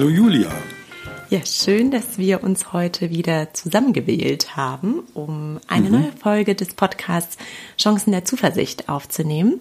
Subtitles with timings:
[0.00, 0.50] Hallo Julia.
[1.28, 6.00] Ja, schön, dass wir uns heute wieder zusammengewählt haben, um eine mhm.
[6.00, 7.36] neue Folge des Podcasts
[7.76, 9.60] Chancen der Zuversicht aufzunehmen.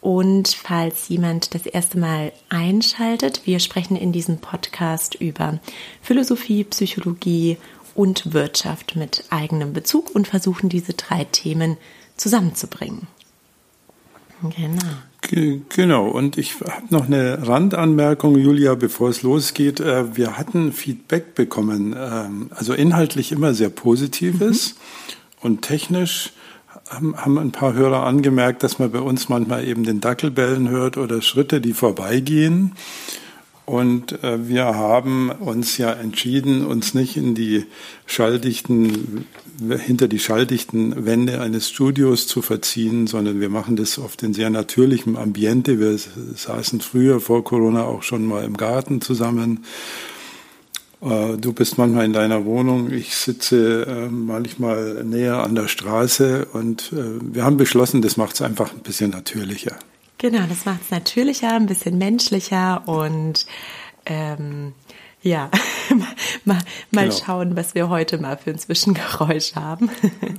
[0.00, 5.60] Und falls jemand das erste Mal einschaltet, wir sprechen in diesem Podcast über
[6.00, 7.58] Philosophie, Psychologie
[7.94, 11.76] und Wirtschaft mit eigenem Bezug und versuchen diese drei Themen
[12.16, 13.08] zusammenzubringen.
[14.56, 14.80] Genau.
[15.22, 19.80] Genau, und ich habe noch eine Randanmerkung, Julia, bevor es losgeht.
[19.80, 24.76] Äh, wir hatten Feedback bekommen, ähm, also inhaltlich immer sehr positives mhm.
[25.40, 26.32] und technisch
[26.88, 31.20] haben ein paar Hörer angemerkt, dass man bei uns manchmal eben den Dackelbellen hört oder
[31.20, 32.72] Schritte, die vorbeigehen.
[33.66, 37.66] Und äh, wir haben uns ja entschieden, uns nicht in die
[38.06, 39.26] schalldichten,
[39.68, 44.50] hinter die schalldichten Wände eines Studios zu verziehen, sondern wir machen das oft in sehr
[44.50, 45.80] natürlichem Ambiente.
[45.80, 49.64] Wir saßen früher vor Corona auch schon mal im Garten zusammen.
[51.00, 56.46] Äh, du bist manchmal in deiner Wohnung, ich sitze äh, manchmal näher an der Straße
[56.52, 59.76] und äh, wir haben beschlossen, das macht es einfach ein bisschen natürlicher.
[60.18, 63.46] Genau, das macht es natürlicher, ein bisschen menschlicher und
[64.06, 64.72] ähm,
[65.26, 65.50] ja,
[66.44, 66.58] mal,
[66.92, 67.16] mal genau.
[67.16, 69.90] schauen, was wir heute mal für ein Zwischengeräusch haben.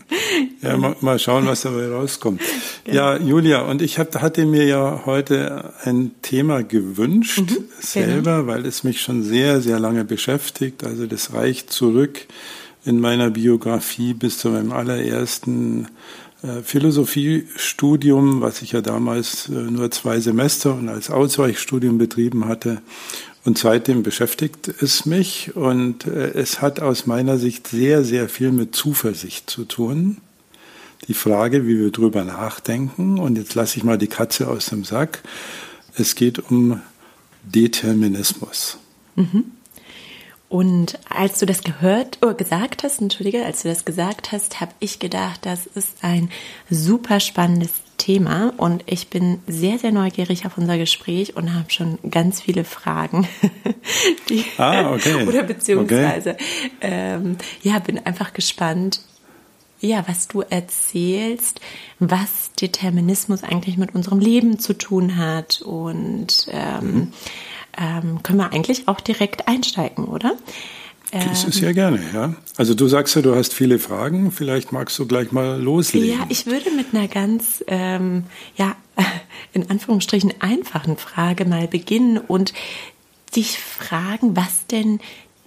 [0.61, 2.41] ja, mal, mal, schauen, was dabei rauskommt.
[2.85, 2.97] Genau.
[2.97, 8.47] Ja, Julia, und ich hab, hatte mir ja heute ein Thema gewünscht, mhm, selber, genau.
[8.47, 10.83] weil es mich schon sehr, sehr lange beschäftigt.
[10.83, 12.25] Also das reicht zurück
[12.85, 15.89] in meiner Biografie bis zu meinem allerersten
[16.63, 22.81] Philosophiestudium, was ich ja damals äh, nur zwei Semester und als Ausweichstudium betrieben hatte.
[23.43, 28.51] Und seitdem beschäftigt es mich und äh, es hat aus meiner Sicht sehr, sehr viel
[28.51, 30.17] mit Zuversicht zu tun.
[31.07, 34.83] Die Frage, wie wir drüber nachdenken, und jetzt lasse ich mal die Katze aus dem
[34.83, 35.23] Sack.
[35.95, 36.81] Es geht um
[37.43, 38.77] Determinismus.
[39.15, 39.45] Mhm.
[40.49, 44.61] Und als du das gehört oder oh, gesagt hast, entschuldige, als du das gesagt hast,
[44.61, 46.29] habe ich gedacht, das ist ein
[46.69, 51.99] super spannendes Thema und ich bin sehr, sehr neugierig auf unser Gespräch und habe schon
[52.09, 53.27] ganz viele Fragen.
[54.29, 55.25] Die, ah, okay.
[55.27, 56.43] Oder beziehungsweise, okay.
[56.79, 59.01] ähm, ja, bin einfach gespannt,
[59.81, 61.59] ja, was du erzählst,
[61.99, 67.13] was Determinismus eigentlich mit unserem Leben zu tun hat und ähm, mhm
[67.77, 70.35] ähm, können wir eigentlich auch direkt einsteigen, oder?
[71.11, 72.33] Das ist ja gerne, ja.
[72.57, 74.31] Also du sagst ja, du hast viele Fragen.
[74.31, 76.19] Vielleicht magst du gleich mal loslegen.
[76.19, 78.25] Ja, ich würde mit einer ganz, ähm,
[78.57, 78.75] ja,
[79.53, 82.53] in Anführungsstrichen einfachen Frage mal beginnen und
[83.35, 84.99] dich fragen, was denn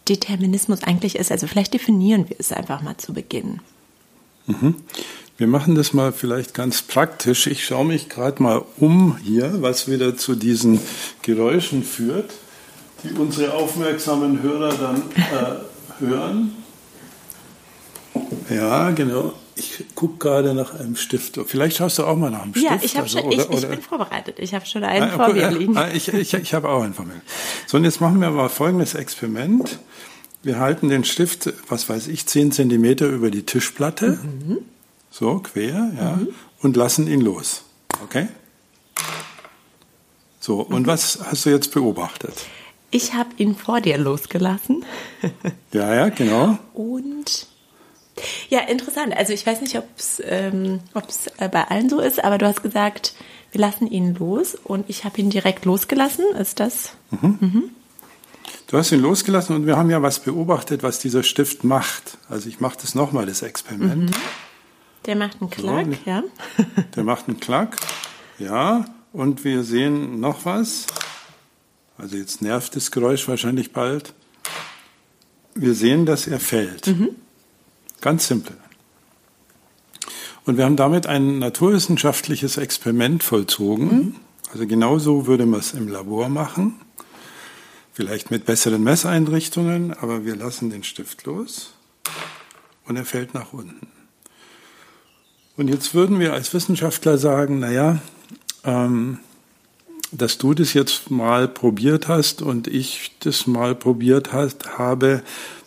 [0.08, 1.30] Determinismus eigentlich ist.
[1.30, 3.60] Also vielleicht definieren wir es einfach mal zu Beginn.
[4.46, 4.76] Mhm.
[5.40, 7.46] Wir machen das mal vielleicht ganz praktisch.
[7.46, 10.78] Ich schaue mich gerade mal um hier, was wieder zu diesen
[11.22, 12.30] Geräuschen führt,
[13.02, 16.56] die unsere aufmerksamen Hörer dann äh, hören.
[18.50, 19.32] Ja, genau.
[19.56, 21.40] Ich gucke gerade nach einem Stift.
[21.46, 22.70] Vielleicht schaust du auch mal nach einem Stift.
[22.70, 24.38] Ja, ich, also, schon, ich, ich bin vorbereitet.
[24.40, 25.74] Ich habe schon einen ah, vor mir liegen.
[25.74, 27.18] Ah, ich, ich, ich habe auch einen vor mir.
[27.66, 29.78] So, und jetzt machen wir mal folgendes Experiment.
[30.42, 34.18] Wir halten den Stift, was weiß ich, 10 Zentimeter über die Tischplatte.
[34.22, 34.58] Mhm
[35.10, 36.28] so quer, ja, mhm.
[36.62, 37.64] und lassen ihn los.
[38.02, 38.28] Okay?
[40.40, 40.86] So, und mhm.
[40.86, 42.34] was hast du jetzt beobachtet?
[42.90, 44.84] Ich habe ihn vor dir losgelassen.
[45.72, 46.58] ja, ja, genau.
[46.74, 47.46] Und
[48.48, 49.16] ja, interessant.
[49.16, 50.80] Also ich weiß nicht, ob es ähm,
[51.38, 53.14] äh, bei allen so ist, aber du hast gesagt,
[53.52, 56.24] wir lassen ihn los und ich habe ihn direkt losgelassen.
[56.38, 56.94] Ist das?
[57.10, 57.38] Mhm.
[57.40, 57.70] Mhm.
[58.66, 62.18] Du hast ihn losgelassen und wir haben ja was beobachtet, was dieser Stift macht.
[62.28, 64.10] Also ich mache das nochmal, das Experiment.
[64.10, 64.16] Mhm.
[65.06, 66.22] Der macht einen Klack, so, ja.
[66.96, 67.76] Der macht einen Klack,
[68.38, 68.84] ja.
[69.12, 70.86] Und wir sehen noch was.
[71.98, 74.14] Also jetzt nervt das Geräusch wahrscheinlich bald.
[75.54, 76.86] Wir sehen, dass er fällt.
[76.86, 77.10] Mhm.
[78.00, 78.56] Ganz simpel.
[80.46, 83.86] Und wir haben damit ein naturwissenschaftliches Experiment vollzogen.
[83.86, 84.16] Mhm.
[84.52, 86.80] Also genauso würde man es im Labor machen.
[87.92, 91.74] Vielleicht mit besseren Messeinrichtungen, aber wir lassen den Stift los
[92.86, 93.88] und er fällt nach unten.
[95.60, 97.98] Und jetzt würden wir als Wissenschaftler sagen, naja,
[98.64, 99.18] ähm,
[100.10, 105.22] dass du das jetzt mal probiert hast und ich das mal probiert hast, habe,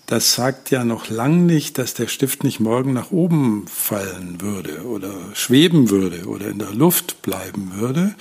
[0.07, 4.81] das sagt ja noch lang nicht, dass der Stift nicht morgen nach oben fallen würde
[4.81, 8.15] oder schweben würde oder in der Luft bleiben würde.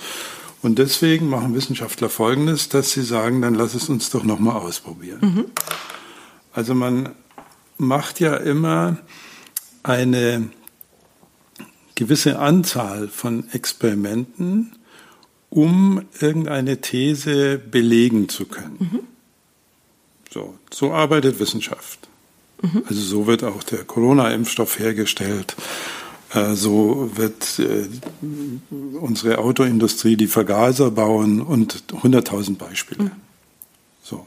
[0.61, 5.19] Und deswegen machen Wissenschaftler Folgendes, dass sie sagen, dann lass es uns doch nochmal ausprobieren.
[5.21, 5.45] Mhm.
[6.51, 7.09] Also man
[7.79, 8.97] macht ja immer
[9.81, 10.51] eine
[11.95, 14.73] gewisse Anzahl von Experimenten,
[15.49, 18.77] um irgendeine These belegen zu können.
[18.79, 18.99] Mhm.
[20.31, 22.07] So, so arbeitet Wissenschaft.
[22.61, 22.83] Mhm.
[22.87, 25.55] Also so wird auch der Corona-Impfstoff hergestellt.
[26.33, 27.87] Äh, so wird äh,
[28.99, 33.03] unsere Autoindustrie die Vergaser bauen und 100.000 Beispiele.
[33.03, 33.11] Mhm.
[34.01, 34.25] So.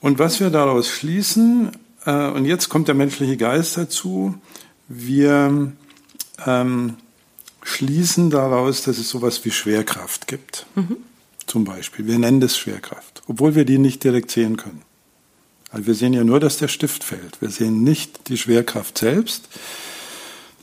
[0.00, 1.70] Und was wir daraus schließen,
[2.04, 4.34] äh, und jetzt kommt der menschliche Geist dazu,
[4.88, 5.72] wir
[6.44, 6.96] ähm,
[7.62, 10.66] schließen daraus, dass es sowas wie Schwerkraft gibt.
[10.74, 10.98] Mhm.
[11.46, 12.06] Zum Beispiel.
[12.06, 14.82] Wir nennen das Schwerkraft, obwohl wir die nicht direkt sehen können.
[15.70, 17.40] Also wir sehen ja nur, dass der Stift fällt.
[17.40, 19.48] Wir sehen nicht die Schwerkraft selbst.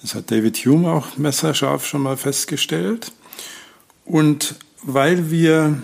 [0.02, 3.12] Das hat David Hume auch messerscharf schon mal festgestellt.
[4.06, 5.82] Und weil wir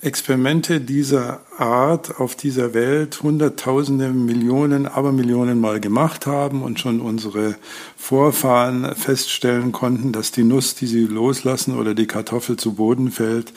[0.00, 7.56] Experimente dieser Art auf dieser Welt Hunderttausende, Millionen, Abermillionen Mal gemacht haben und schon unsere
[7.96, 13.52] Vorfahren feststellen konnten, dass die Nuss, die sie loslassen oder die Kartoffel zu Boden fällt,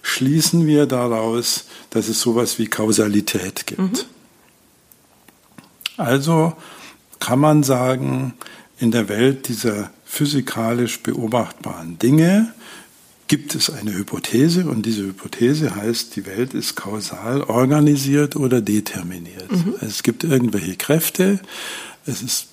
[0.00, 3.78] schließen wir daraus, dass es sowas wie Kausalität gibt.
[3.78, 3.98] Mhm.
[5.98, 6.54] Also
[7.20, 8.32] kann man sagen,
[8.78, 12.52] in der Welt dieser physikalisch beobachtbaren Dinge
[13.32, 19.50] gibt es eine Hypothese und diese Hypothese heißt, die Welt ist kausal organisiert oder determiniert.
[19.50, 19.74] Mhm.
[19.80, 21.40] Es gibt irgendwelche Kräfte.
[22.04, 22.48] Es ist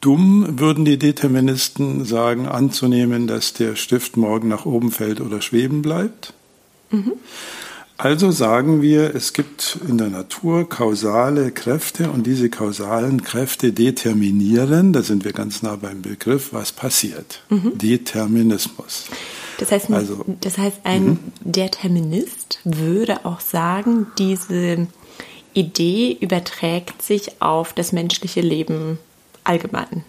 [0.00, 5.80] dumm, würden die Deterministen sagen, anzunehmen, dass der Stift morgen nach oben fällt oder schweben
[5.80, 6.34] bleibt.
[6.90, 7.12] Mhm.
[7.96, 14.92] Also sagen wir, es gibt in der Natur kausale Kräfte und diese kausalen Kräfte determinieren,
[14.92, 17.42] da sind wir ganz nah beim Begriff, was passiert.
[17.48, 17.78] Mhm.
[17.78, 19.04] Determinismus.
[19.58, 21.18] Das heißt, also, das heißt, ein mhm.
[21.44, 24.88] Determinist würde auch sagen, diese
[25.52, 28.98] Idee überträgt sich auf das menschliche Leben
[29.44, 30.04] allgemein.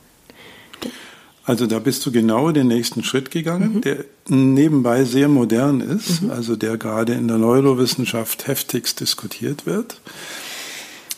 [1.45, 3.81] Also da bist du genau den nächsten Schritt gegangen, mhm.
[3.81, 6.31] der nebenbei sehr modern ist, mhm.
[6.31, 10.01] also der gerade in der Neurowissenschaft heftigst diskutiert wird,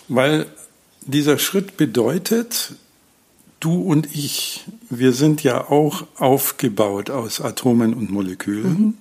[0.10, 0.48] weil
[1.06, 2.74] dieser Schritt bedeutet,
[3.62, 8.72] du und ich, wir sind ja auch aufgebaut aus Atomen und Molekülen.
[8.72, 8.94] Mhm.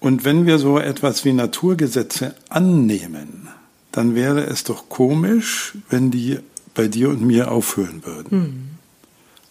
[0.00, 3.48] Und wenn wir so etwas wie Naturgesetze annehmen,
[3.92, 6.38] dann wäre es doch komisch, wenn die
[6.74, 8.38] bei dir und mir aufhören würden.
[8.38, 8.68] Mhm.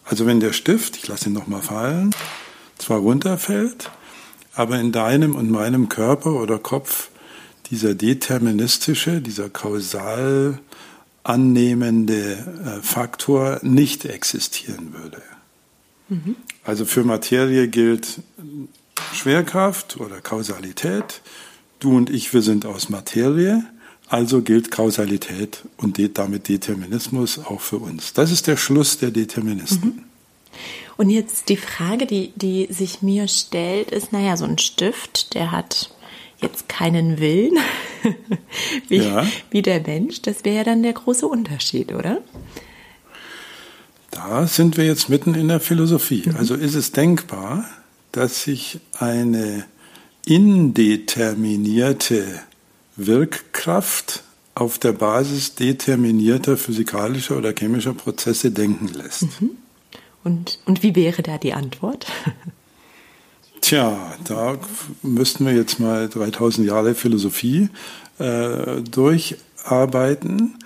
[0.06, 2.12] Also wenn der Stift, ich lasse ihn nochmal fallen,
[2.78, 3.90] zwar runterfällt,
[4.54, 7.10] aber in deinem und meinem Körper oder Kopf
[7.72, 10.60] dieser deterministische, dieser kausal
[11.26, 15.22] annehmende äh, Faktor nicht existieren würde.
[16.08, 16.36] Mhm.
[16.64, 18.20] Also für Materie gilt
[19.12, 21.22] Schwerkraft oder Kausalität.
[21.80, 23.64] Du und ich, wir sind aus Materie.
[24.08, 28.14] Also gilt Kausalität und damit Determinismus auch für uns.
[28.14, 29.88] Das ist der Schluss der Deterministen.
[29.88, 30.04] Mhm.
[30.96, 35.52] Und jetzt die Frage, die, die sich mir stellt, ist, naja, so ein Stift, der
[35.52, 35.90] hat
[36.46, 37.58] jetzt keinen Willen,
[38.88, 39.26] wie, ja.
[39.50, 40.22] wie der Mensch.
[40.22, 42.22] Das wäre ja dann der große Unterschied, oder?
[44.12, 46.24] Da sind wir jetzt mitten in der Philosophie.
[46.26, 46.38] Mhm.
[46.38, 47.66] Also ist es denkbar,
[48.12, 49.66] dass sich eine
[50.26, 52.40] indeterminierte
[52.96, 54.24] Wirkkraft
[54.56, 59.42] auf der Basis determinierter physikalischer oder chemischer Prozesse denken lässt.
[59.42, 59.52] Mhm.
[60.24, 62.08] Und, und wie wäre da die Antwort?
[63.66, 64.60] Tja, da
[65.02, 67.70] müssten wir jetzt mal 3000 Jahre Philosophie
[68.20, 70.60] äh, durcharbeiten.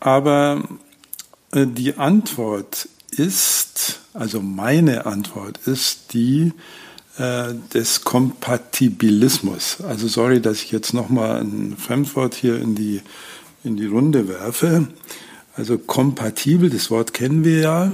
[0.00, 0.64] Aber
[1.52, 6.54] äh, die Antwort ist, also meine Antwort ist die,
[7.18, 9.82] äh, des Kompatibilismus.
[9.82, 13.02] Also sorry, dass ich jetzt nochmal ein Fremdwort hier in die,
[13.64, 14.88] in die Runde werfe.
[15.56, 17.92] Also kompatibel, das Wort kennen wir ja.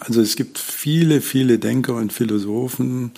[0.00, 3.12] Also es gibt viele, viele Denker und Philosophen,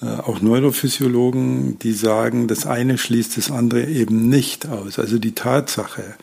[0.00, 4.98] auch Neurophysiologen, die sagen, das eine schließt das andere eben nicht aus.
[4.98, 6.16] Also die Tatsache,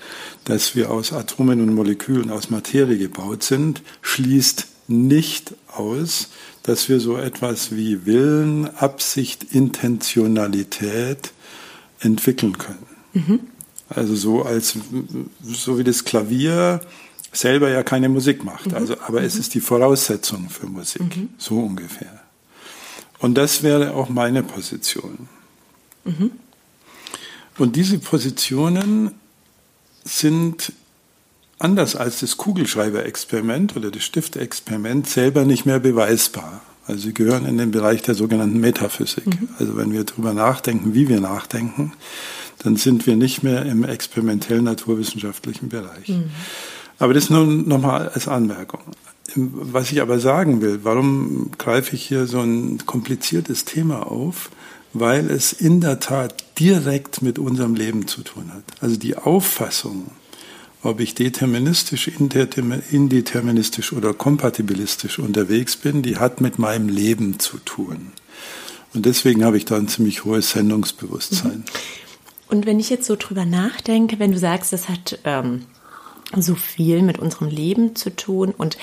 [0.45, 6.29] dass wir aus Atomen und Molekülen, aus Materie gebaut sind, schließt nicht aus,
[6.61, 11.31] dass wir so etwas wie Willen, Absicht, Intentionalität
[11.99, 12.85] entwickeln können.
[13.13, 13.39] Mhm.
[13.89, 14.77] Also so als
[15.43, 16.81] so wie das Klavier
[17.31, 18.67] selber ja keine Musik macht.
[18.67, 18.75] Mhm.
[18.75, 19.25] Also, aber mhm.
[19.25, 21.29] es ist die Voraussetzung für Musik, mhm.
[21.37, 22.22] so ungefähr.
[23.23, 25.29] Und das wäre auch meine Position.
[26.03, 26.31] Mhm.
[27.57, 29.11] Und diese Positionen
[30.03, 30.73] sind
[31.57, 36.59] anders als das Kugelschreiber-Experiment oder das Stiftexperiment selber nicht mehr beweisbar.
[36.85, 39.25] Also sie gehören in den Bereich der sogenannten Metaphysik.
[39.25, 39.47] Mhm.
[39.57, 41.93] Also wenn wir darüber nachdenken, wie wir nachdenken,
[42.59, 46.09] dann sind wir nicht mehr im experimentellen naturwissenschaftlichen Bereich.
[46.09, 46.25] Mhm.
[46.99, 48.81] Aber das nur nochmal als Anmerkung.
[49.35, 54.49] Was ich aber sagen will, warum greife ich hier so ein kompliziertes Thema auf?
[54.93, 58.63] weil es in der Tat direkt mit unserem Leben zu tun hat.
[58.79, 60.11] Also die Auffassung,
[60.83, 68.11] ob ich deterministisch, indeterministisch oder kompatibilistisch unterwegs bin, die hat mit meinem Leben zu tun.
[68.93, 71.63] Und deswegen habe ich da ein ziemlich hohes Sendungsbewusstsein.
[72.47, 75.63] Und wenn ich jetzt so drüber nachdenke, wenn du sagst, das hat ähm,
[76.41, 78.77] so viel mit unserem Leben zu tun und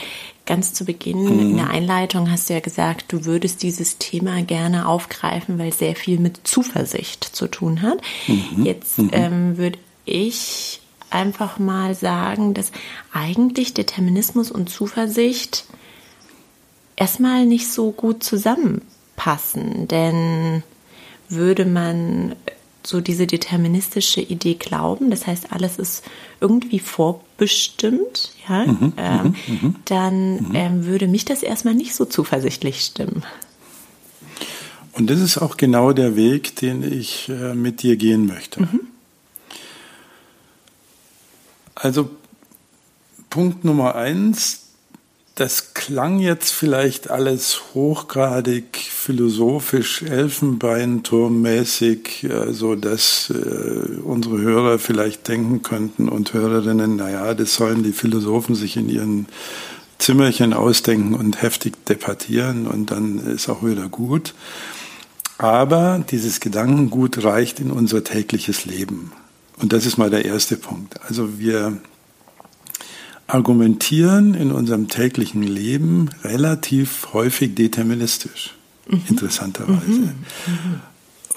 [0.46, 1.40] ganz zu Beginn mhm.
[1.40, 5.78] in der Einleitung hast du ja gesagt, du würdest dieses Thema gerne aufgreifen, weil es
[5.78, 7.98] sehr viel mit Zuversicht zu tun hat.
[8.26, 8.64] Mhm.
[8.64, 9.10] Jetzt mhm.
[9.12, 10.80] ähm, würde ich
[11.10, 12.72] einfach mal sagen, dass
[13.12, 15.64] eigentlich Determinismus und Zuversicht
[16.96, 20.62] erstmal nicht so gut zusammenpassen, denn
[21.28, 22.36] würde man
[22.82, 26.04] so diese deterministische Idee glauben, das heißt, alles ist
[26.40, 29.76] irgendwie vorbestimmt, ja, mhm, ähm, mhm, mhm.
[29.84, 30.54] dann mhm.
[30.54, 33.22] ähm, würde mich das erstmal nicht so zuversichtlich stimmen.
[34.92, 38.62] Und das ist auch genau der Weg, den ich äh, mit dir gehen möchte.
[38.62, 38.80] Mhm.
[41.74, 42.10] Also
[43.30, 44.69] Punkt Nummer eins,
[45.40, 55.62] das klang jetzt vielleicht alles hochgradig philosophisch, Elfenbeinturmmäßig, so dass äh, unsere Hörer vielleicht denken
[55.62, 59.28] könnten und Hörerinnen, naja, das sollen die Philosophen sich in ihren
[59.98, 64.34] Zimmerchen ausdenken und heftig debattieren und dann ist auch wieder gut.
[65.38, 69.12] Aber dieses Gedankengut reicht in unser tägliches Leben.
[69.56, 71.00] Und das ist mal der erste Punkt.
[71.08, 71.78] Also wir
[73.34, 78.54] argumentieren in unserem täglichen Leben relativ häufig deterministisch,
[78.88, 79.02] mhm.
[79.08, 79.90] interessanterweise.
[79.90, 80.80] Mhm.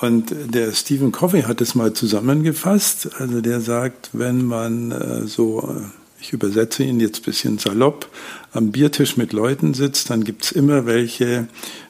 [0.02, 3.10] Und der Stephen Covey hat es mal zusammengefasst.
[3.20, 5.86] Also der sagt, wenn man äh, so, äh,
[6.20, 8.10] ich übersetze ihn jetzt ein bisschen salopp,
[8.52, 11.48] am Biertisch mit Leuten sitzt, dann gibt es immer welche,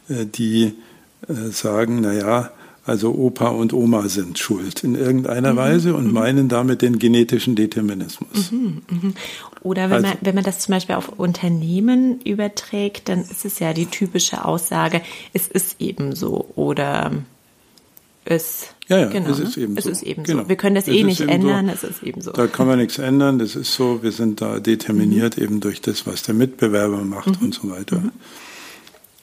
[0.10, 0.74] äh, die
[1.28, 2.52] äh, sagen, naja,
[2.86, 6.14] also Opa und Oma sind schuld in irgendeiner mhm, Weise und mhm.
[6.14, 8.52] meinen damit den genetischen Determinismus.
[8.52, 9.14] Mhm, mhm.
[9.62, 13.60] Oder wenn, also, man, wenn man das zum Beispiel auf Unternehmen überträgt, dann ist es
[13.60, 17.12] ja die typische Aussage, es ist eben so oder
[18.26, 19.90] es, ja, ja, genau, es ist eben es so.
[19.90, 20.44] Ist eben genau.
[20.44, 20.50] so.
[20.50, 21.74] Wir können das es eh nicht ändern, so.
[21.74, 22.32] es ist eben so.
[22.32, 25.44] Da kann man nichts ändern, das ist so, wir sind da determiniert mhm.
[25.44, 27.48] eben durch das, was der Mitbewerber macht mhm.
[27.48, 28.02] und so weiter.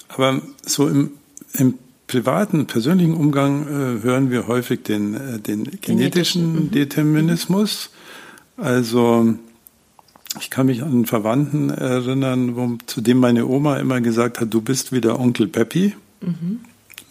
[0.09, 1.13] Aber so im,
[1.55, 1.75] im
[2.11, 6.71] privaten, persönlichen Umgang äh, hören wir häufig den, äh, den genetischen mhm.
[6.73, 7.91] Determinismus.
[8.57, 9.35] Also
[10.41, 14.53] ich kann mich an einen Verwandten erinnern, wo, zu dem meine Oma immer gesagt hat,
[14.53, 15.95] du bist wie der Onkel Peppi.
[16.21, 16.61] Mhm.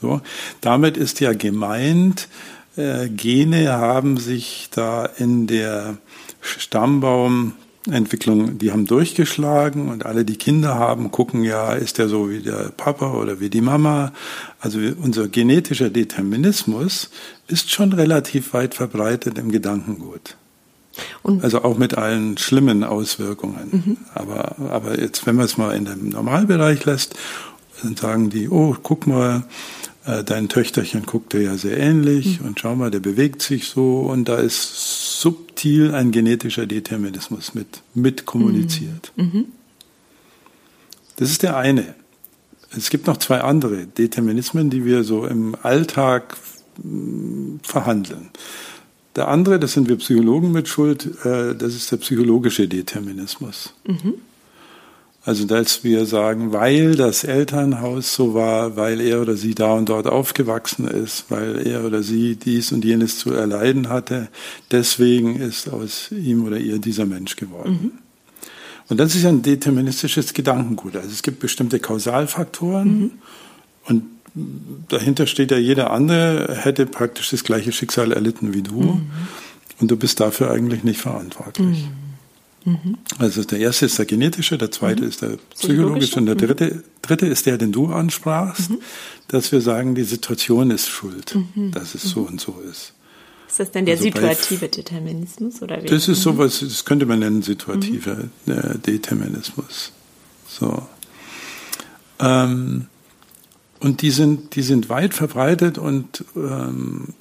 [0.02, 0.20] So,
[0.60, 2.28] damit ist ja gemeint,
[2.76, 5.98] äh, Gene haben sich da in der
[6.42, 7.54] Stammbaum
[7.94, 12.40] Entwicklung, die haben durchgeschlagen und alle, die Kinder haben, gucken ja, ist der so wie
[12.40, 14.14] der Papa oder wie die Mama.
[14.60, 17.10] Also unser genetischer Determinismus
[17.48, 20.36] ist schon relativ weit verbreitet im Gedankengut.
[21.24, 23.70] Und also auch mit allen schlimmen Auswirkungen.
[23.72, 23.98] Mhm.
[24.14, 27.16] Aber, aber jetzt, wenn man es mal in dem Normalbereich lässt,
[27.82, 29.44] dann sagen die, oh, guck mal,
[30.24, 32.48] dein Töchterchen guckt dir ja sehr ähnlich mhm.
[32.48, 37.82] und schau mal, der bewegt sich so und da ist subtil ein genetischer Determinismus mit,
[37.94, 39.12] mit kommuniziert.
[39.16, 39.24] Mhm.
[39.24, 39.46] mhm.
[41.18, 41.96] Das ist der eine.
[42.72, 46.38] Es gibt noch zwei andere Determinismen, die wir so im Alltag
[46.82, 48.30] mm, verhandeln.
[49.18, 53.74] Der andere, das sind wir Psychologen mit Schuld, äh, das ist der psychologische Determinismus.
[53.86, 54.14] Mhm.
[55.26, 59.90] Also, dass wir sagen, weil das Elternhaus so war, weil er oder sie da und
[59.90, 64.30] dort aufgewachsen ist, weil er oder sie dies und jenes zu erleiden hatte,
[64.72, 67.80] deswegen ist aus ihm oder ihr dieser Mensch geworden.
[67.82, 67.92] Mhm.
[68.88, 70.96] Und das ist ein deterministisches Gedankengut.
[70.96, 73.12] Also es gibt bestimmte Kausalfaktoren mhm.
[73.86, 74.04] und
[74.88, 79.12] dahinter steht ja jeder andere hätte praktisch das gleiche Schicksal erlitten wie du mhm.
[79.80, 81.88] und du bist dafür eigentlich nicht verantwortlich.
[82.66, 82.80] Mhm.
[82.84, 82.98] Mhm.
[83.18, 85.10] Also der erste ist der genetische, der zweite mhm.
[85.10, 88.80] ist der psychologische und der dritte, dritte ist der, den du ansprachst, mhm.
[89.28, 91.72] dass wir sagen, die Situation ist schuld, mhm.
[91.72, 92.94] dass es so und so ist.
[93.48, 95.88] Ist das denn der also situative Determinismus oder wie?
[95.88, 98.82] Das ist sowas, das könnte man nennen situativer mhm.
[98.86, 99.92] Determinismus.
[100.48, 100.88] So.
[102.20, 102.86] Ähm,
[103.80, 107.14] und die sind, die sind weit verbreitet und ähm,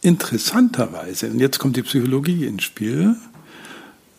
[0.00, 3.16] interessanterweise, und jetzt kommt die Psychologie ins Spiel,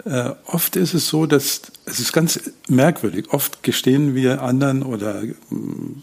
[0.06, 3.32] äh, oft ist es so, dass es ist ganz merkwürdig.
[3.32, 5.34] Oft gestehen wir anderen oder äh,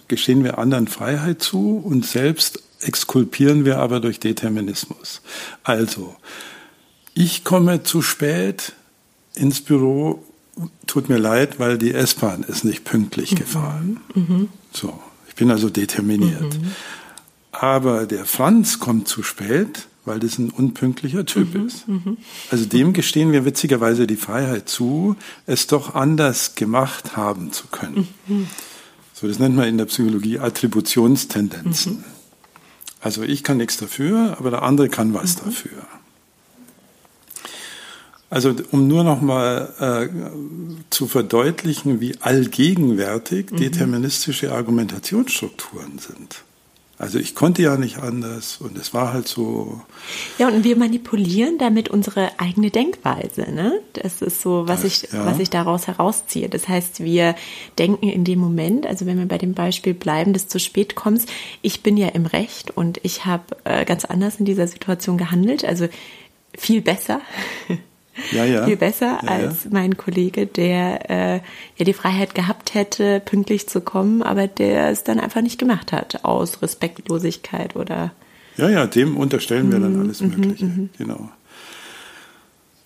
[0.09, 5.23] gestehen wir anderen Freiheit zu und selbst exkulpieren wir aber durch Determinismus.
[5.63, 6.17] Also,
[7.15, 8.73] ich komme zu spät
[9.35, 10.25] ins Büro,
[10.89, 13.37] tut mir leid, weil die S-Bahn ist nicht pünktlich mhm.
[13.37, 14.01] gefahren.
[14.15, 14.49] Mhm.
[14.73, 16.59] So, ich bin also determiniert.
[16.59, 16.73] Mhm.
[17.53, 21.89] aber der Franz kommt zu spät, weil das ein unpünktlicher Typ mhm, ist.
[21.89, 22.17] Mhm.
[22.51, 25.17] Also dem gestehen wir witzigerweise die Freiheit zu,
[25.47, 28.09] es doch anders gemacht haben zu können.
[28.27, 28.49] Mhm.
[29.13, 31.99] So, das nennt man in der Psychologie Attributionstendenzen.
[31.99, 32.05] Mhm.
[33.01, 35.47] Also ich kann nichts dafür, aber der andere kann was mhm.
[35.47, 35.87] dafür.
[38.31, 43.57] Also um nur noch mal äh, zu verdeutlichen, wie allgegenwärtig mhm.
[43.59, 46.43] deterministische Argumentationsstrukturen sind.
[47.03, 49.81] Also ich konnte ja nicht anders und es war halt so.
[50.39, 53.51] Ja, und wir manipulieren damit unsere eigene Denkweise.
[53.51, 53.81] Ne?
[53.95, 55.27] Das ist so, was ich, ja.
[55.27, 56.49] was ich daraus herausziehe.
[56.49, 57.35] Das heißt, wir
[57.77, 61.29] denken in dem Moment, also wenn wir bei dem Beispiel bleiben, des zu spät kommst,
[61.61, 65.65] ich bin ja im Recht und ich habe äh, ganz anders in dieser Situation gehandelt,
[65.65, 65.89] also
[66.57, 67.21] viel besser.
[68.31, 68.67] ja, ja.
[68.67, 71.41] viel besser ja, als mein Kollege, der äh,
[71.77, 75.93] ja die Freiheit gehabt hätte, pünktlich zu kommen, aber der es dann einfach nicht gemacht
[75.93, 78.13] hat, aus Respektlosigkeit oder.
[78.57, 80.65] Ja, ja, dem unterstellen wir dann mhm, alles mhm, Mögliche.
[80.67, 80.91] Mhm.
[80.99, 81.31] Genau.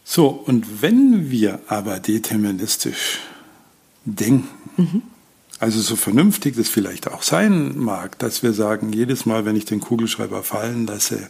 [0.04, 3.18] So, und wenn wir aber deterministisch
[4.04, 5.02] denken,
[5.58, 9.64] also so vernünftig das vielleicht auch sein mag, dass wir sagen, jedes Mal, wenn ich
[9.64, 11.28] den Kugelschreiber fallen lasse,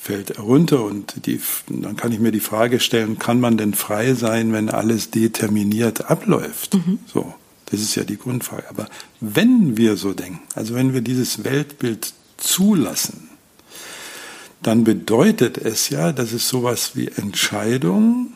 [0.00, 1.38] fällt runter und die,
[1.68, 6.10] dann kann ich mir die Frage stellen, kann man denn frei sein, wenn alles determiniert
[6.10, 6.74] abläuft?
[6.74, 7.00] Mhm.
[7.06, 7.34] So,
[7.66, 8.68] das ist ja die Grundfrage.
[8.70, 8.88] Aber
[9.20, 13.28] wenn wir so denken, also wenn wir dieses Weltbild zulassen,
[14.62, 18.32] dann bedeutet es ja, dass es sowas wie Entscheidung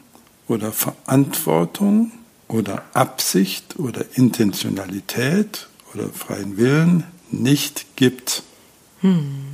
[0.49, 2.13] oder Verantwortung
[2.47, 8.43] oder Absicht oder Intentionalität oder freien Willen nicht gibt.
[9.01, 9.54] Hm.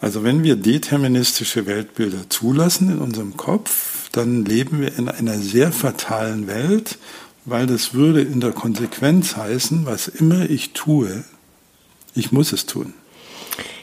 [0.00, 5.72] Also wenn wir deterministische Weltbilder zulassen in unserem Kopf, dann leben wir in einer sehr
[5.72, 6.98] fatalen Welt,
[7.44, 11.24] weil das würde in der Konsequenz heißen, was immer ich tue,
[12.14, 12.94] ich muss es tun.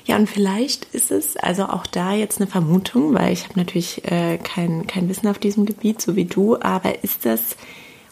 [0.06, 4.06] Ja, und vielleicht ist es also auch da jetzt eine Vermutung, weil ich habe natürlich
[4.06, 7.58] äh, kein, kein Wissen auf diesem Gebiet, so wie du, aber ist das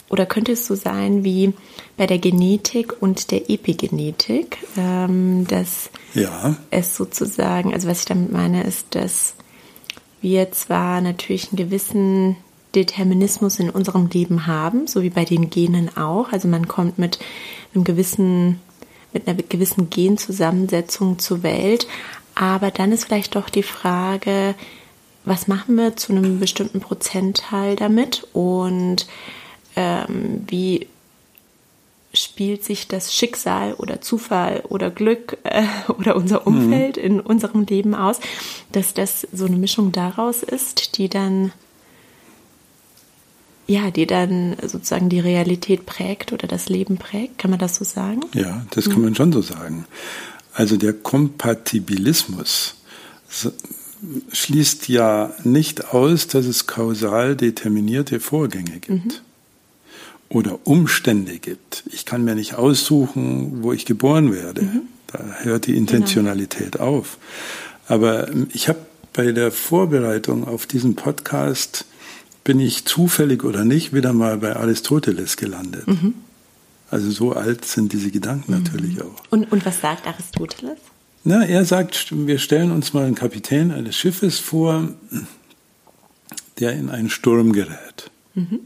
[0.09, 1.53] oder könnte es so sein wie
[1.97, 6.55] bei der Genetik und der Epigenetik, ähm, dass ja.
[6.71, 9.35] es sozusagen, also was ich damit meine, ist, dass
[10.21, 12.37] wir zwar natürlich einen gewissen
[12.75, 16.31] Determinismus in unserem Leben haben, so wie bei den Genen auch.
[16.31, 17.19] Also man kommt mit
[17.73, 18.59] einem gewissen,
[19.11, 21.87] mit einer gewissen Genzusammensetzung zur Welt.
[22.35, 24.55] Aber dann ist vielleicht doch die Frage,
[25.25, 29.07] was machen wir zu einem bestimmten Prozentteil damit und
[29.75, 30.87] ähm, wie
[32.13, 35.63] spielt sich das Schicksal oder Zufall oder Glück äh,
[35.97, 36.47] oder unser mhm.
[36.47, 37.03] Umfeld mhm.
[37.03, 38.19] in unserem Leben aus,
[38.71, 41.51] dass das so eine Mischung daraus ist, die dann
[43.65, 47.37] ja, die dann sozusagen die Realität prägt oder das Leben prägt.
[47.37, 48.19] Kann man das so sagen?
[48.33, 49.85] Ja, das kann man schon so sagen.
[50.53, 52.75] Also der Kompatibilismus
[54.33, 58.89] schließt ja nicht aus, dass es kausal determinierte Vorgänge gibt.
[58.89, 59.13] Mhm
[60.33, 61.83] oder Umstände gibt.
[61.91, 64.63] Ich kann mir nicht aussuchen, wo ich geboren werde.
[64.63, 64.81] Mhm.
[65.07, 66.97] Da hört die Intentionalität genau.
[66.97, 67.17] auf.
[67.87, 68.79] Aber ähm, ich habe
[69.13, 71.85] bei der Vorbereitung auf diesen Podcast
[72.43, 75.87] bin ich zufällig oder nicht wieder mal bei Aristoteles gelandet.
[75.87, 76.15] Mhm.
[76.89, 78.63] Also so alt sind diese Gedanken mhm.
[78.63, 79.23] natürlich auch.
[79.29, 80.79] Und, und was sagt Aristoteles?
[81.23, 84.89] Na, er sagt, wir stellen uns mal einen Kapitän eines Schiffes vor,
[86.59, 88.11] der in einen Sturm gerät.
[88.33, 88.61] Mhm.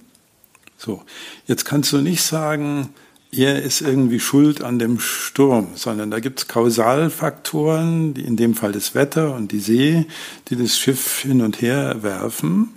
[0.78, 1.04] So,
[1.48, 2.90] jetzt kannst du nicht sagen,
[3.32, 8.56] er ist irgendwie schuld an dem Sturm, sondern da gibt es Kausalfaktoren, die in dem
[8.56, 10.06] Fall das Wetter und die See,
[10.48, 12.70] die das Schiff hin und her werfen.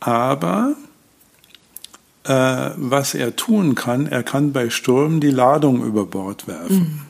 [0.00, 0.74] Aber
[2.24, 7.00] äh, was er tun kann, er kann bei Sturm die Ladung über Bord werfen, mhm.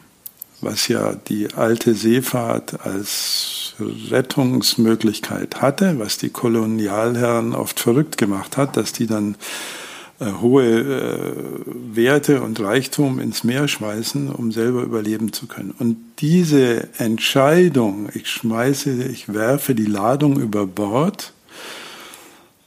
[0.60, 3.74] was ja die alte Seefahrt als
[4.10, 9.36] Rettungsmöglichkeit hatte, was die Kolonialherren oft verrückt gemacht hat, dass die dann
[10.40, 15.74] hohe äh, Werte und Reichtum ins Meer schmeißen, um selber überleben zu können.
[15.78, 21.32] Und diese Entscheidung, ich schmeiße, ich werfe die Ladung über Bord,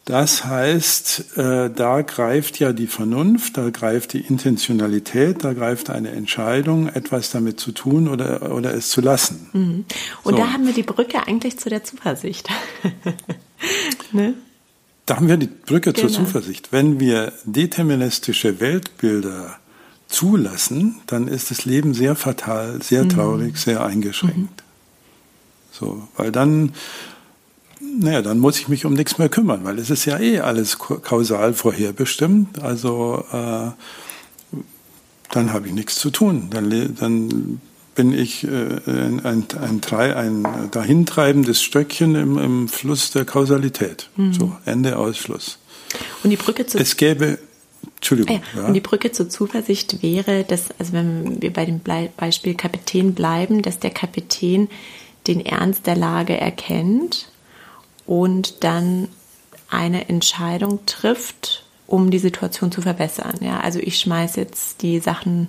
[0.06, 6.12] das heißt, äh, da greift ja die Vernunft, da greift die Intentionalität, da greift eine
[6.12, 9.50] Entscheidung, etwas damit zu tun oder, oder es zu lassen.
[9.54, 9.86] Mhm.
[10.24, 10.38] Und so.
[10.38, 12.48] da haben wir die Brücke eigentlich zu der Zuversicht.
[14.12, 14.36] ne?
[15.06, 16.08] Da haben wir die Brücke genau.
[16.08, 16.72] zur Zuversicht.
[16.72, 19.58] Wenn wir deterministische Weltbilder
[20.08, 23.10] zulassen, dann ist das Leben sehr fatal, sehr mhm.
[23.10, 24.38] traurig, sehr eingeschränkt.
[24.38, 24.66] Mhm.
[25.72, 26.74] So, weil dann,
[28.00, 30.80] naja, dann muss ich mich um nichts mehr kümmern, weil es ist ja eh alles
[30.80, 32.64] kausal vorherbestimmt.
[32.64, 33.72] Also äh,
[35.32, 36.50] dann habe ich nichts zu tun.
[36.50, 37.62] Dann, dann
[37.96, 38.48] bin ich äh,
[38.86, 44.10] ein, ein, ein, ein dahintreibendes Stöckchen im, im Fluss der Kausalität.
[44.18, 44.34] Mhm.
[44.34, 45.58] So, Ende, Ausschluss.
[46.24, 46.78] Und die Brücke zu.
[46.78, 47.40] Es gäbe.
[47.96, 48.38] Entschuldigung.
[48.38, 48.68] Ah ja, ja.
[48.68, 51.82] Und die Brücke zur Zuversicht wäre, dass, also wenn wir bei dem
[52.18, 54.70] Beispiel Kapitän bleiben, dass der Kapitän
[55.28, 57.30] den Ernst der Lage erkennt
[58.06, 59.08] und dann
[59.70, 63.36] eine Entscheidung trifft, um die Situation zu verbessern.
[63.42, 65.48] Ja, also ich schmeiße jetzt die Sachen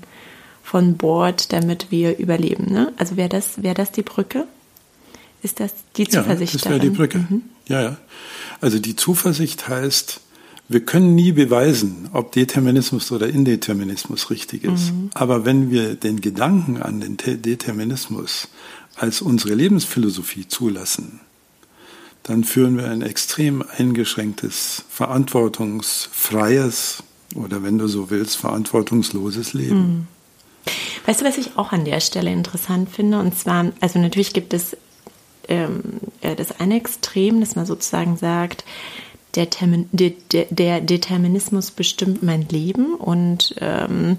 [0.66, 2.72] von Bord, damit wir überleben.
[2.72, 2.92] Ne?
[2.96, 4.48] Also wäre das, wäre das die Brücke?
[5.40, 6.54] Ist das die Zuversicht?
[6.54, 7.18] Ja, das wäre die Brücke.
[7.18, 7.42] Mhm.
[7.68, 7.96] Ja, ja.
[8.60, 10.20] Also die Zuversicht heißt,
[10.68, 14.92] wir können nie beweisen, ob Determinismus oder Indeterminismus richtig ist.
[14.92, 15.10] Mhm.
[15.14, 18.48] Aber wenn wir den Gedanken an den Determinismus
[18.96, 21.20] als unsere Lebensphilosophie zulassen,
[22.24, 27.04] dann führen wir ein extrem eingeschränktes, verantwortungsfreies
[27.36, 30.08] oder wenn du so willst, verantwortungsloses Leben.
[31.06, 33.18] Weißt du, was ich auch an der Stelle interessant finde?
[33.18, 34.76] Und zwar, also natürlich gibt es
[35.48, 38.64] ähm, das eine Extrem, dass man sozusagen sagt,
[39.36, 40.12] der, Termin, der,
[40.50, 44.18] der Determinismus bestimmt mein Leben und ähm,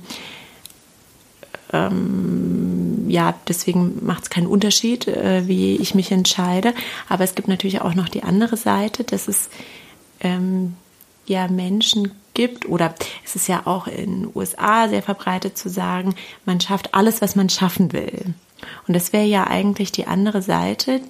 [1.73, 6.73] ähm, ja, deswegen macht es keinen Unterschied, äh, wie ich mich entscheide.
[7.09, 9.49] Aber es gibt natürlich auch noch die andere Seite, dass es
[10.21, 10.75] ähm,
[11.25, 12.93] ja Menschen gibt oder
[13.25, 16.13] es ist ja auch in den USA sehr verbreitet zu sagen,
[16.45, 18.35] man schafft alles, was man schaffen will.
[18.87, 21.01] Und das wäre ja eigentlich die andere Seite,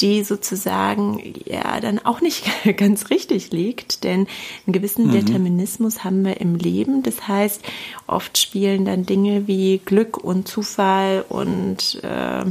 [0.00, 2.46] die sozusagen ja dann auch nicht
[2.78, 4.26] ganz richtig liegt, denn
[4.66, 5.12] einen gewissen mhm.
[5.12, 7.02] Determinismus haben wir im Leben.
[7.02, 7.62] Das heißt,
[8.06, 12.44] oft spielen dann Dinge wie Glück und Zufall und äh,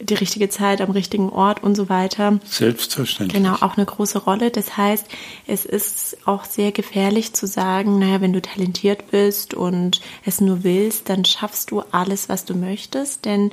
[0.00, 2.38] die richtige Zeit am richtigen Ort und so weiter.
[2.44, 3.42] Selbstverständlich.
[3.42, 4.50] Genau, auch eine große Rolle.
[4.50, 5.06] Das heißt,
[5.46, 10.64] es ist auch sehr gefährlich zu sagen, naja, wenn du talentiert bist und es nur
[10.64, 13.50] willst, dann schaffst du alles, was du möchtest, denn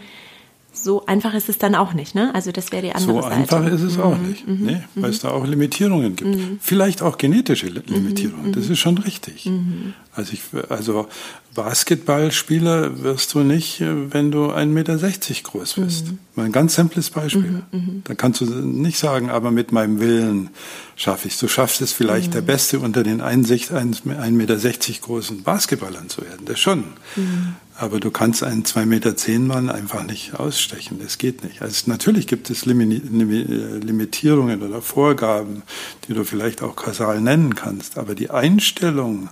[0.84, 2.34] so einfach ist es dann auch nicht, ne?
[2.36, 3.48] Also das wäre die andere so Seite.
[3.50, 4.04] So einfach ist es mhm.
[4.04, 4.66] auch nicht, mhm.
[4.66, 4.84] ne?
[4.96, 6.36] weil es da auch Limitierungen gibt.
[6.36, 6.60] Mhm.
[6.62, 9.46] Vielleicht auch genetische Limitierungen, das ist schon richtig.
[9.46, 9.94] Mhm.
[10.14, 11.08] Also, ich, also
[11.56, 14.98] Basketballspieler wirst du nicht, äh, wenn du 1,60 Meter
[15.44, 16.06] groß bist.
[16.38, 17.64] Mal ein ganz simples Beispiel.
[17.72, 18.02] Mhm, mhm.
[18.04, 20.52] Da kannst du nicht sagen, aber mit meinem Willen
[20.96, 21.40] schaffe ich es.
[21.40, 22.34] Du schaffst es vielleicht, mhm.
[22.34, 24.56] der Beste unter den 1,60 Meter
[25.02, 26.46] großen Basketballern zu werden.
[26.46, 26.84] Das schon.
[27.16, 27.56] Mhm.
[27.76, 31.00] Aber du kannst einen 2,10 Meter Mann einfach nicht ausstechen.
[31.02, 31.64] Das geht nicht.
[31.64, 35.64] Also natürlich gibt es Limitierungen oder Vorgaben,
[36.08, 37.98] die du vielleicht auch kausal nennen kannst.
[37.98, 39.30] Aber die Einstellung,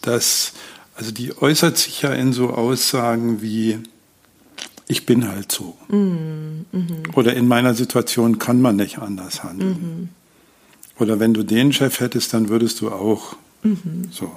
[0.00, 0.54] dass,
[0.96, 3.80] also die äußert sich ja in so Aussagen wie,
[4.92, 5.74] ich bin halt so.
[5.88, 6.66] Mhm.
[7.14, 9.70] Oder in meiner Situation kann man nicht anders handeln.
[9.70, 10.08] Mhm.
[10.98, 14.08] Oder wenn du den Chef hättest, dann würdest du auch mhm.
[14.10, 14.30] so.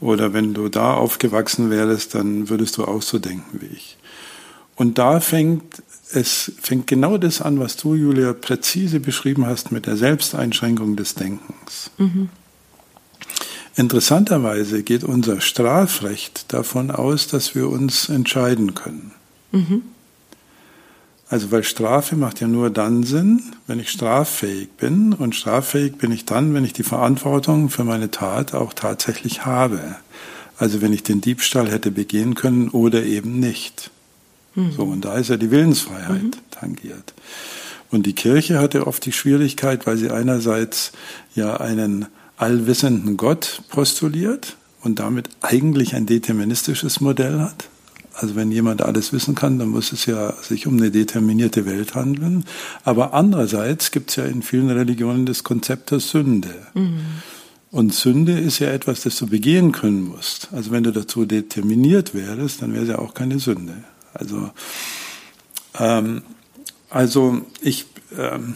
[0.00, 3.96] Oder wenn du da aufgewachsen wärst, dann würdest du auch so denken wie ich.
[4.74, 9.86] Und da fängt es fängt genau das an, was du, Julia, präzise beschrieben hast mit
[9.86, 11.90] der Selbsteinschränkung des Denkens.
[11.98, 12.28] Mhm.
[13.76, 19.12] Interessanterweise geht unser Strafrecht davon aus, dass wir uns entscheiden können.
[19.56, 19.82] Mhm.
[21.28, 25.12] Also weil Strafe macht ja nur dann Sinn, wenn ich straffähig bin.
[25.12, 29.96] Und straffähig bin ich dann, wenn ich die Verantwortung für meine Tat auch tatsächlich habe.
[30.56, 33.90] Also wenn ich den Diebstahl hätte begehen können oder eben nicht.
[34.54, 34.72] Mhm.
[34.72, 36.30] So, und da ist ja die Willensfreiheit mhm.
[36.50, 37.14] tangiert.
[37.90, 40.92] Und die Kirche hatte oft die Schwierigkeit, weil sie einerseits
[41.34, 47.68] ja einen allwissenden Gott postuliert und damit eigentlich ein deterministisches Modell hat.
[48.18, 51.94] Also wenn jemand alles wissen kann, dann muss es ja sich um eine determinierte Welt
[51.94, 52.44] handeln.
[52.82, 56.54] Aber andererseits gibt es ja in vielen Religionen das Konzept der Sünde.
[56.72, 57.00] Mhm.
[57.70, 60.48] Und Sünde ist ja etwas, das du begehen können musst.
[60.52, 63.74] Also wenn du dazu determiniert wärst, dann wäre es ja auch keine Sünde.
[64.14, 64.50] Also,
[65.78, 66.22] ähm,
[66.88, 67.84] also ich
[68.16, 68.54] ähm,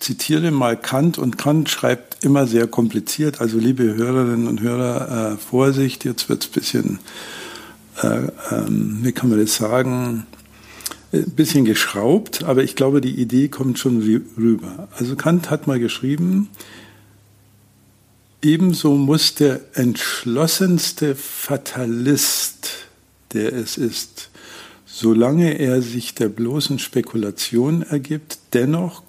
[0.00, 3.40] zitiere mal Kant und Kant schreibt immer sehr kompliziert.
[3.40, 6.98] Also liebe Hörerinnen und Hörer, äh, Vorsicht, jetzt wird es ein bisschen
[8.02, 10.26] wie kann man das sagen,
[11.12, 14.02] ein bisschen geschraubt, aber ich glaube, die Idee kommt schon
[14.36, 14.88] rüber.
[14.98, 16.48] Also Kant hat mal geschrieben,
[18.42, 22.68] ebenso muss der entschlossenste Fatalist,
[23.32, 24.30] der es ist,
[24.98, 29.02] solange er sich der bloßen Spekulation ergibt, dennoch,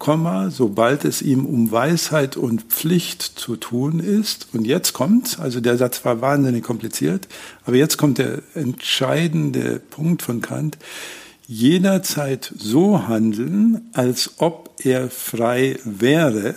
[0.50, 5.78] sobald es ihm um Weisheit und Pflicht zu tun ist, und jetzt kommt, also der
[5.78, 7.26] Satz war wahnsinnig kompliziert,
[7.64, 10.76] aber jetzt kommt der entscheidende Punkt von Kant,
[11.46, 16.54] jederzeit so handeln, als ob er frei wäre.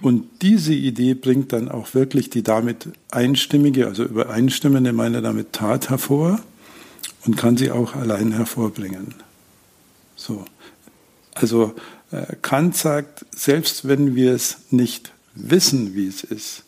[0.00, 5.90] Und diese Idee bringt dann auch wirklich die damit einstimmige, also übereinstimmende meine damit Tat
[5.90, 6.38] hervor
[7.26, 9.14] und kann sie auch allein hervorbringen.
[10.16, 10.44] So.
[11.34, 11.74] Also
[12.10, 16.64] äh, Kant sagt, selbst wenn wir es nicht wissen, wie es ist,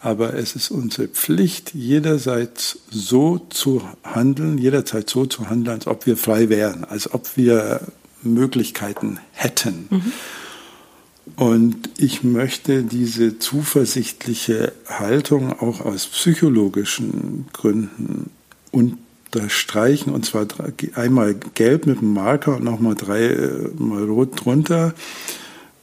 [0.00, 6.06] aber es ist unsere Pflicht, jederseits so zu handeln, jederzeit so zu handeln, als ob
[6.06, 7.80] wir frei wären, als ob wir
[8.22, 9.88] Möglichkeiten hätten.
[9.90, 10.12] Mhm.
[11.36, 18.30] Und ich möchte diese zuversichtliche Haltung auch aus psychologischen Gründen
[19.32, 20.46] unterstreichen, und zwar
[20.94, 24.94] einmal gelb mit dem Marker und nochmal dreimal rot drunter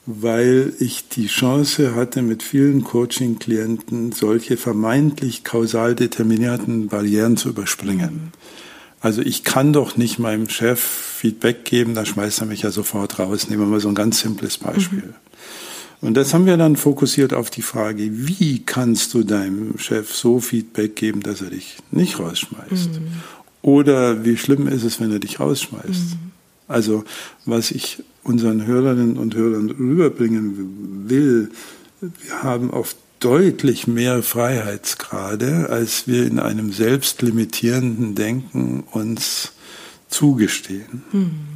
[0.05, 8.31] weil ich die Chance hatte, mit vielen Coaching-Klienten solche vermeintlich kausal determinierten Barrieren zu überspringen.
[9.01, 13.19] Also ich kann doch nicht meinem Chef Feedback geben, da schmeißt er mich ja sofort
[13.19, 13.49] raus.
[13.49, 14.99] Nehmen wir mal so ein ganz simples Beispiel.
[14.99, 15.15] Mhm.
[16.01, 20.39] Und das haben wir dann fokussiert auf die Frage, wie kannst du deinem Chef so
[20.39, 22.99] Feedback geben, dass er dich nicht rausschmeißt?
[22.99, 23.07] Mhm.
[23.61, 25.87] Oder wie schlimm ist es, wenn er dich rausschmeißt?
[25.87, 26.31] Mhm.
[26.67, 27.03] Also
[27.45, 31.51] was ich unseren Hörerinnen und Hörern rüberbringen will,
[32.01, 39.53] wir haben oft deutlich mehr Freiheitsgrade, als wir in einem selbstlimitierenden Denken uns
[40.09, 41.03] zugestehen.
[41.11, 41.54] Mhm.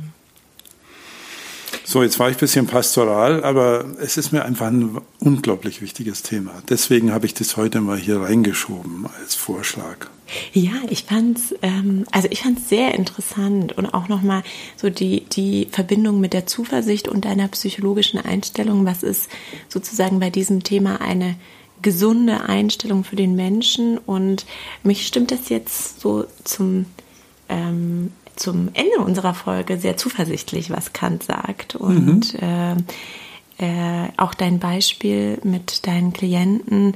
[1.89, 6.21] So, jetzt war ich ein bisschen pastoral, aber es ist mir einfach ein unglaublich wichtiges
[6.21, 6.61] Thema.
[6.69, 10.05] Deswegen habe ich das heute mal hier reingeschoben als Vorschlag.
[10.53, 14.43] Ja, ich fand's, ähm, also ich fand's sehr interessant und auch nochmal
[14.77, 18.85] so die, die Verbindung mit der Zuversicht und deiner psychologischen Einstellung.
[18.85, 19.27] Was ist
[19.67, 21.37] sozusagen bei diesem Thema eine
[21.81, 23.97] gesunde Einstellung für den Menschen?
[23.97, 24.45] Und
[24.83, 26.85] mich stimmt das jetzt so zum
[27.49, 31.75] ähm, zum Ende unserer Folge sehr zuversichtlich, was Kant sagt.
[31.75, 32.83] Und mhm.
[33.57, 36.95] äh, äh, auch dein Beispiel mit deinen Klienten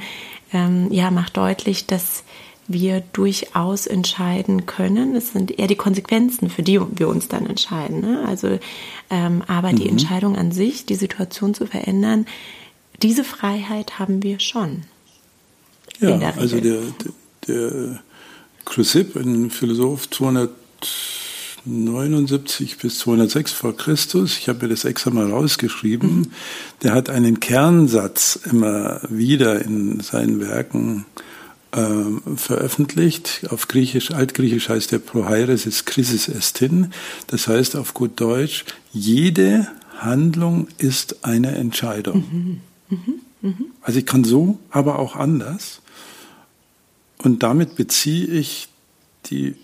[0.54, 2.24] ähm, ja, macht deutlich, dass
[2.68, 5.16] wir durchaus entscheiden können.
[5.16, 8.00] Es sind eher die Konsequenzen, für die wir uns dann entscheiden.
[8.00, 8.24] Ne?
[8.26, 8.58] Also,
[9.10, 9.76] ähm, aber mhm.
[9.76, 12.26] die Entscheidung an sich, die Situation zu verändern,
[13.02, 14.84] diese Freiheit haben wir schon.
[16.00, 17.12] Ja, also der, der,
[17.48, 18.00] der
[18.64, 20.50] Chrysipp, ein Philosoph, 200
[21.66, 26.32] 79 bis 206 vor Christus, ich habe mir das extra mal rausgeschrieben, mhm.
[26.82, 31.06] der hat einen Kernsatz immer wieder in seinen Werken
[31.72, 33.48] äh, veröffentlicht.
[33.50, 36.92] Auf Griechisch, Altgriechisch heißt der Prohairesis ist Krisis estin.
[37.28, 42.26] Das heißt auf gut Deutsch, jede Handlung ist eine Entscheidung.
[42.32, 42.62] Mhm.
[42.90, 43.22] Mhm.
[43.42, 43.66] mhm.
[43.82, 45.82] Also ich kann so, aber auch anders.
[47.20, 48.68] Und damit beziehe ich
[49.28, 49.56] die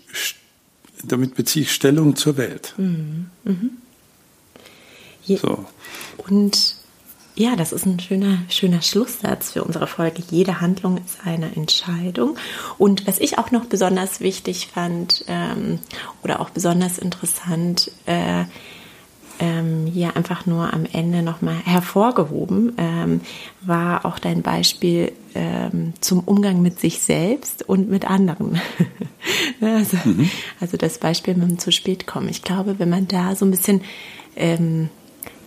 [1.04, 2.74] damit beziehe ich Stellung zur Welt.
[2.76, 3.30] Mhm.
[3.44, 3.70] Mhm.
[5.26, 5.64] So.
[6.16, 6.76] Und
[7.36, 10.22] ja, das ist ein schöner, schöner Schlusssatz für unsere Folge.
[10.30, 12.36] Jede Handlung ist eine Entscheidung.
[12.76, 15.78] Und was ich auch noch besonders wichtig fand ähm,
[16.22, 18.44] oder auch besonders interessant, äh,
[19.40, 23.20] ähm, hier einfach nur am Ende nochmal hervorgehoben, ähm,
[23.62, 28.60] war auch dein Beispiel ähm, zum Umgang mit sich selbst und mit anderen.
[29.60, 30.30] also, mhm.
[30.60, 32.28] also, das Beispiel mit dem zu spät kommen.
[32.28, 33.80] Ich glaube, wenn man da so ein bisschen
[34.36, 34.90] ähm,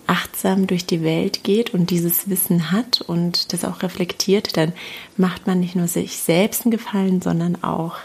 [0.08, 4.74] achtsam durch die Welt geht und dieses Wissen hat und das auch reflektiert, dann
[5.18, 7.96] macht man nicht nur sich selbst einen Gefallen, sondern auch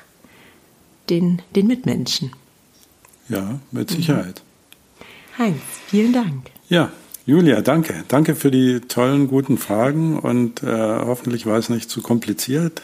[1.11, 2.33] den, den Mitmenschen.
[3.29, 4.43] Ja, mit Sicherheit.
[5.39, 6.51] Heinz, vielen Dank.
[6.69, 6.91] Ja,
[7.25, 8.05] Julia, danke.
[8.09, 12.83] Danke für die tollen, guten Fragen und äh, hoffentlich war es nicht zu kompliziert.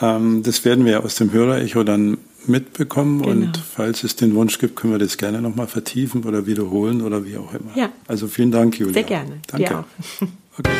[0.00, 3.30] Ähm, das werden wir aus dem Hörerecho dann mitbekommen genau.
[3.32, 7.24] und falls es den Wunsch gibt, können wir das gerne nochmal vertiefen oder wiederholen oder
[7.26, 7.76] wie auch immer.
[7.76, 7.90] Ja.
[8.06, 8.94] Also vielen Dank, Julia.
[8.94, 9.40] Sehr gerne.
[9.46, 9.84] Danke.
[10.56, 10.70] Okay.